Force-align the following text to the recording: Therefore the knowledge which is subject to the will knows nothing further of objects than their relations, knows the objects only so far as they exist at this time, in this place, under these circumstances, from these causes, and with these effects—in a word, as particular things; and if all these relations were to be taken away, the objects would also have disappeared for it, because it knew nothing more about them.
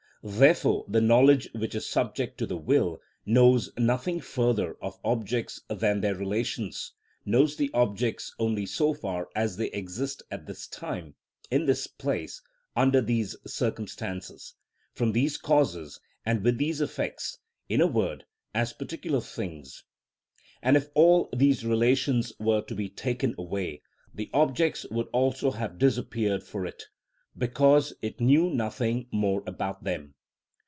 Therefore 0.23 0.85
the 0.87 1.01
knowledge 1.01 1.49
which 1.55 1.73
is 1.73 1.89
subject 1.89 2.37
to 2.37 2.45
the 2.45 2.55
will 2.55 3.01
knows 3.25 3.71
nothing 3.75 4.19
further 4.21 4.75
of 4.79 4.99
objects 5.03 5.61
than 5.67 6.01
their 6.01 6.13
relations, 6.13 6.91
knows 7.25 7.55
the 7.55 7.71
objects 7.73 8.31
only 8.37 8.67
so 8.67 8.93
far 8.93 9.29
as 9.35 9.57
they 9.57 9.71
exist 9.71 10.21
at 10.29 10.45
this 10.45 10.67
time, 10.67 11.15
in 11.49 11.65
this 11.65 11.87
place, 11.87 12.39
under 12.75 13.01
these 13.01 13.35
circumstances, 13.47 14.53
from 14.93 15.11
these 15.13 15.37
causes, 15.39 15.99
and 16.23 16.43
with 16.43 16.59
these 16.59 16.81
effects—in 16.81 17.81
a 17.81 17.87
word, 17.87 18.23
as 18.53 18.73
particular 18.73 19.21
things; 19.21 19.85
and 20.61 20.77
if 20.77 20.89
all 20.93 21.29
these 21.35 21.65
relations 21.65 22.31
were 22.39 22.61
to 22.61 22.75
be 22.75 22.89
taken 22.89 23.33
away, 23.39 23.81
the 24.13 24.29
objects 24.35 24.85
would 24.91 25.07
also 25.13 25.49
have 25.49 25.79
disappeared 25.79 26.43
for 26.43 26.67
it, 26.67 26.83
because 27.37 27.93
it 28.01 28.19
knew 28.19 28.49
nothing 28.49 29.07
more 29.09 29.41
about 29.47 29.85
them. 29.85 30.13